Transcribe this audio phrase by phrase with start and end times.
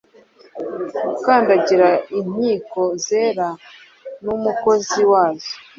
[1.07, 1.89] Gukandagira
[2.19, 3.49] Inkiko zera,
[4.23, 5.51] numukozi wazo